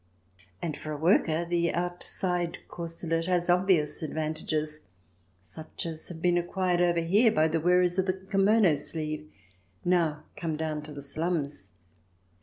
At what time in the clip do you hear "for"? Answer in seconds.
0.75-0.93